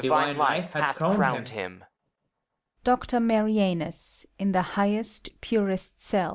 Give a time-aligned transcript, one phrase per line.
[0.01, 1.83] Divine Life hath crowned him.
[2.83, 6.29] DOCTOR HARIANU8 (in the highest, purest eeU).